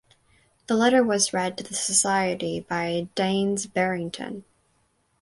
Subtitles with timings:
[0.65, 4.45] The letter was read to the society by Daines Barrington.